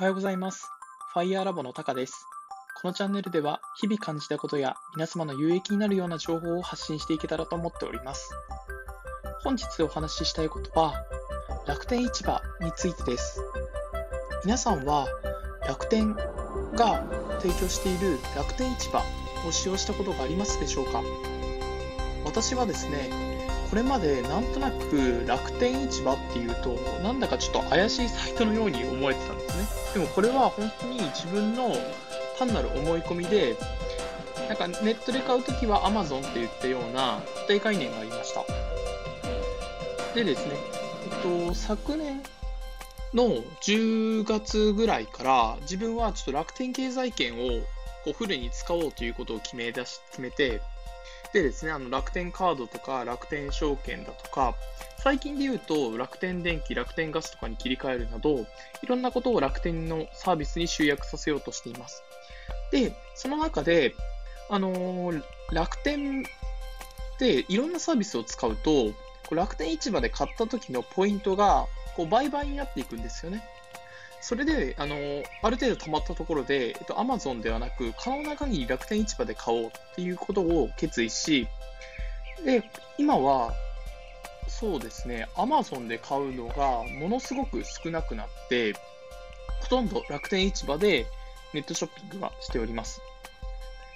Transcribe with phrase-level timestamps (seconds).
[0.00, 0.70] おはようございます。
[1.12, 2.24] ファイヤーラボのタカです。
[2.80, 8.30] このチャンネルでは日々感じたことや皆様の有益になるような情報を発信していけたらと思っております。
[9.42, 10.94] 本日お話ししたいことは
[11.66, 13.42] 楽天市場についてです。
[14.44, 15.08] 皆さんは
[15.66, 17.02] 楽天が
[17.40, 19.02] 提供している楽天市場
[19.48, 21.02] を使用したことがありますでしょうか？
[22.24, 23.10] 私はですね、
[23.70, 29.92] これまでなんとなく楽天市場っていうと、なんだかちょっと怪しいサイトのように思えてたんですね。
[29.94, 31.74] でもこれは本当に自分の
[32.38, 33.56] 単なる思い込みで、
[34.48, 38.44] なんかネットで買うときは Amazon って言ったような固定概念がありました。
[40.14, 40.52] でですね、
[41.12, 42.22] えっと、昨年
[43.12, 47.60] の10月ぐらいから自分はちょっと楽天経済圏を
[48.04, 50.62] こうフルに使おうということを決め出し決めて、
[51.32, 54.54] でですね、あの楽天カードとか楽天証券だとか、
[54.98, 58.46] 最近で言うと楽天電気、楽天ガスとかに切り替えるなど、
[58.82, 62.02] いろんなことを楽天のサービスに集約させようとしています。
[62.72, 63.94] で、その中で、
[64.50, 66.24] あのー楽天
[67.18, 68.92] でいろんなサービスを使うと、
[69.34, 73.42] 楽天市場で買った時のポイントがこう倍々になっていくんですよね。
[74.20, 74.96] それで、あの
[75.42, 81.46] ある程度溜まったところで、えっと、Amazon ではなく、可能な限り楽天市場で買おうっていうことを決意し、
[82.44, 82.62] で、
[82.98, 83.52] 今は、
[84.48, 88.74] そうですね、Amazon で買うのがものすごく少なくなって、
[89.60, 91.06] ほとんど楽天市場で
[91.52, 93.00] ネットショッピングはしております。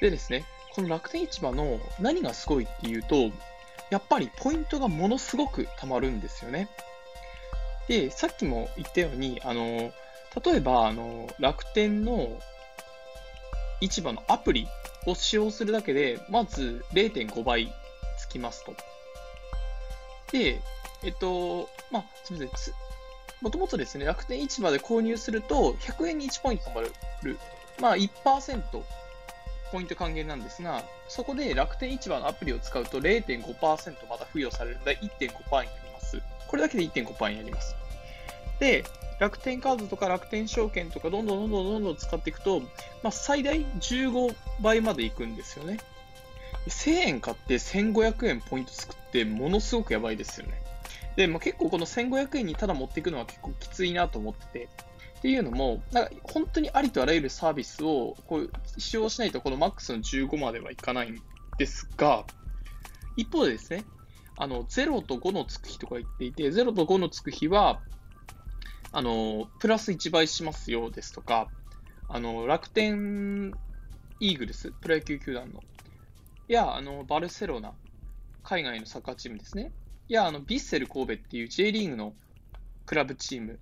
[0.00, 3.30] でですね、この楽天市場の何がすごいっていうと、
[3.90, 6.68] やっぱりポイントがものすごく貯まるんですよね。
[7.88, 9.92] で、さっきも言ったように、あの、
[10.44, 12.40] 例えば、あの、楽天の
[13.80, 14.66] 市場のアプリ
[15.06, 17.72] を使用するだけで、まず0.5倍
[18.18, 18.74] つきますと。
[20.30, 20.60] で、
[21.02, 22.74] えっと、まあ、すみません。
[23.42, 26.92] もともとですね、楽天市場で購入すると、100円に1ポイント貯まる。
[27.80, 28.62] まあ、1%
[29.72, 36.22] ポイント還元なんですが、そこで楽天市場のアプリを使うと0.5%また付与されるので1.5%になります。
[36.46, 37.81] これだけで1.5%になります。
[38.62, 38.84] で、
[39.18, 45.78] 楽天カードとか楽天証券とかどんどんどんどんどんどん使っていくと、まあ、最大15倍までいくんですよね。
[46.68, 50.62] 1000円買って1500円ポイント作ってものすごくやばいですよね。
[51.16, 54.68] で、まあ、結構この1500円にただ持っていくのは結構きついなと思ってて。
[55.18, 61.22] っていうのも、なんか本当にありとあらゆるサービスをこう使用しないとこのマックスの15まではいかないん
[61.58, 62.24] ですが、
[63.16, 63.84] 一方でですね、
[64.36, 67.80] あの0と5のつく日とか言っていて、0と5のつく日は、
[68.92, 71.50] あの、プラス1倍しますよですとか、
[72.08, 73.54] あの、楽天
[74.20, 75.64] イーグルス、プロ野球球団の、
[76.46, 77.74] や、あの、バルセロナ、
[78.42, 79.72] 海外のサッカーチームですね。
[80.12, 82.14] や、あの、ビッセル神戸っていう J リーグの
[82.84, 83.60] クラブチーム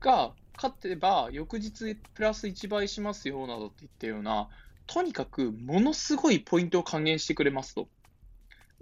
[0.00, 4.48] が勝てば翌日プラス1倍しますよなどって言ったような、
[4.86, 7.88] とにかくものすごいポイントを還元してくれますと。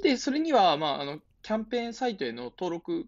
[0.03, 3.07] で、それには、まあ、あの、キャンペーンサイトへの登録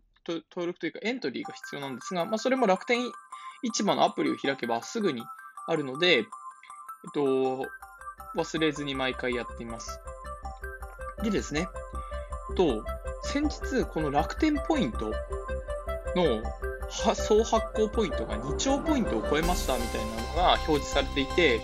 [0.50, 3.11] 登録というかエントリーが必要なんですが、まあ、それも楽天
[3.62, 5.22] 市場のアプリを開けばすぐに
[5.66, 6.25] あるので、えっ
[7.15, 7.66] と、
[8.37, 10.00] 忘れずに毎回やっています。
[11.22, 11.69] でですね、
[12.59, 12.84] と、
[13.22, 15.12] 先日、この楽天ポイント
[16.17, 16.43] の
[17.15, 21.61] 総発行ポイントが2兆ポイントを超えましたみたいなのが表示されていて、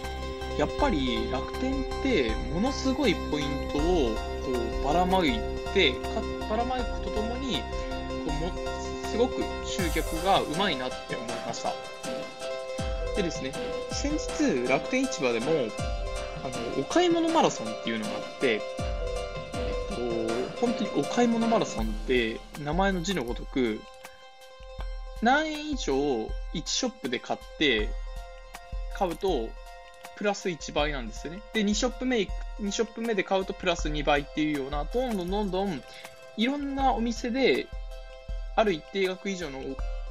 [0.59, 4.15] やっぱり楽天ってものすごいポイントを
[4.45, 5.41] こうばらまい
[5.73, 5.95] て、
[6.49, 7.63] ばらまくとともに、
[8.35, 8.53] も
[9.11, 11.73] すごく集客がうまいなって思いました。
[13.17, 13.53] でですね、
[13.93, 15.47] 先日楽天市場でも
[16.45, 18.59] あのお買い物マラソンっていうのがあって、え
[19.93, 23.81] っと、本当にお買い物マラソンって名前の字のごとく
[25.23, 26.29] 何円以上1
[26.67, 27.89] ショップで買って
[28.99, 29.49] 買うと
[30.17, 31.43] プラス1倍なんですよね。
[31.53, 32.29] で、2ショップ目、
[32.61, 35.83] 2ショップ目で買うとプラス2倍っていうような、どんどんどんどん
[36.37, 37.67] いろんなお店で
[38.57, 39.61] ある一定額以上の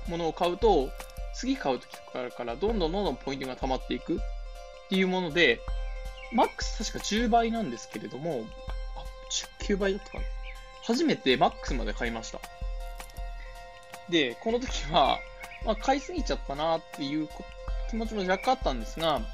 [0.08, 0.90] ものを買うと、
[1.34, 4.20] 次買うときからどんどんどんどんポイントが溜まっていくっ
[4.90, 5.60] ていうもので、
[6.32, 8.46] マックス確か10倍なんですけれども、
[8.96, 9.04] あ、
[9.64, 10.24] 9倍だったかな。
[10.84, 12.40] 初めてマックスまで買いました。
[14.10, 15.20] で、この時は、
[15.66, 17.30] まあ、買いすぎちゃったなっていう
[17.90, 19.26] 気持ちも若干あったんですが、ま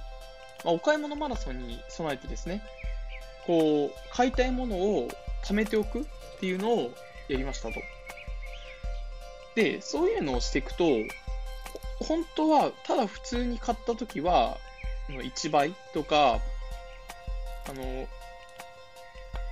[0.66, 2.62] あ、お買い物マラソンに備えてですね、
[3.48, 5.10] こう、買いたいものを
[5.44, 6.04] 貯めておくっ
[6.40, 6.94] ていうのを
[7.28, 7.82] やりましたと。
[9.56, 10.86] で、そういうのをしていくと、
[12.00, 14.58] 本当は、ただ普通に買った時は、
[15.10, 16.40] 1倍とか、
[17.68, 18.08] あの、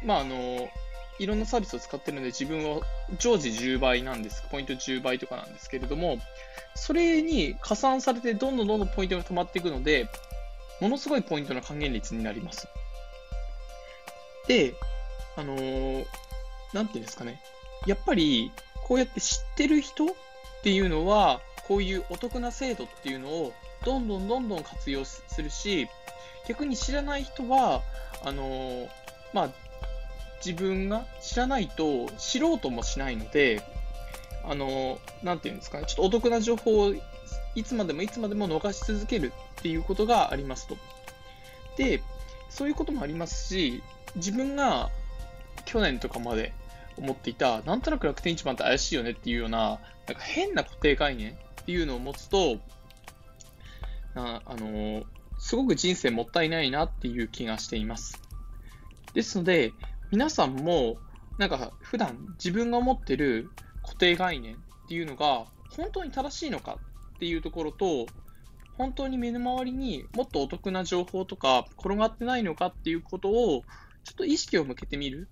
[0.03, 0.69] まあ、あの、
[1.19, 2.81] いろんなサービスを使ってるので、自分は
[3.17, 4.43] 常時10倍なんです。
[4.51, 6.19] ポイント10倍とかなんですけれども、
[6.75, 10.07] それに加算されてどんどんどんどんポイントが溜まっていくので、
[10.79, 12.67] ものすごいポイントの還元率になります。
[14.47, 14.75] で、
[15.35, 15.55] あの、
[16.73, 17.41] なんていうんですかね。
[17.87, 18.51] やっぱり、
[18.87, 20.07] こうやって知ってる人っ
[20.63, 23.53] ていうのは、こういうお得な制度っていうのを
[23.85, 25.89] どんどんどんどん活用するし、
[26.47, 27.81] 逆に知らない人は、
[28.23, 28.87] あの、
[29.33, 29.49] まあ、
[30.45, 33.61] 自分が知らないと知ろうともしないので、
[34.45, 36.93] あの、なんていうんですかね、ちょっとお得な情報を
[37.55, 40.77] いつまでもいつまでも逃し続けるっていうことがありますと。
[41.75, 42.01] で、
[42.49, 43.83] そういうこともありますし、
[44.15, 44.89] 自分が
[45.65, 46.53] 去年とかまで
[46.97, 51.35] 思っていた、なんとなく楽天市場って怪しいよねっていうような、なんか変な固定概念っ
[51.65, 52.59] ていうのを持つと、
[54.15, 55.03] ああの
[55.37, 58.21] すごく人生もったいないなっていう気がしています。
[59.13, 59.73] ですので、
[60.11, 60.97] 皆さんも、
[61.37, 63.51] なんか普段自分が持ってる
[63.83, 64.57] 固定概念っ
[64.87, 66.79] ていうのが本当に正しいのか
[67.15, 68.07] っていうところと、
[68.77, 73.63] 本当に身の回りにもっとお得な情報とか転がってないのかっていうことを
[74.03, 75.27] ちょっと意識を向けてみる。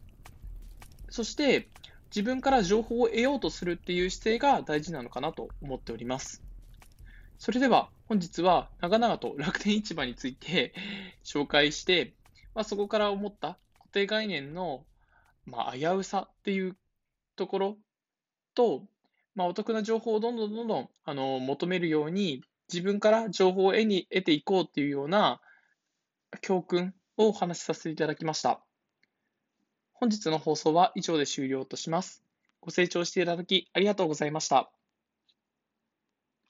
[1.09, 1.69] そして
[2.15, 6.43] 自分から情報を得ようとするっていう姿勢が大事なのかなと思っております。
[7.37, 10.73] それでは本日は長々と楽天市場について
[11.25, 12.13] 紹介して、
[12.53, 14.85] まあ、そこから思った固定概念の、
[15.45, 16.77] まあ、危うさっていう
[17.35, 17.77] ところ
[18.53, 18.87] と、
[19.33, 25.41] まあ、お得な情報をどんどんどんどんあの求めるように自分から情報を得に得ていこうっていうような
[26.41, 28.64] 教訓をお話しさせていただきました。
[29.95, 32.21] 本日の放送は以上で終了とします。
[32.59, 34.74] ご清聴していただきありがとうございました。